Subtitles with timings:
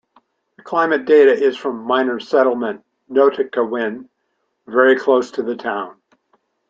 [0.57, 4.09] The climate data is from minor settlement Notikewin
[4.65, 6.01] very close to the town.